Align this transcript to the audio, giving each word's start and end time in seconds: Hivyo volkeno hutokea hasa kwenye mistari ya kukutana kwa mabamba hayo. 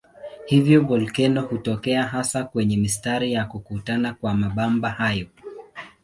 Hivyo 0.45 0.81
volkeno 0.85 1.41
hutokea 1.41 2.03
hasa 2.03 2.43
kwenye 2.43 2.77
mistari 2.77 3.33
ya 3.33 3.45
kukutana 3.45 4.13
kwa 4.13 4.33
mabamba 4.33 4.89
hayo. 4.89 5.27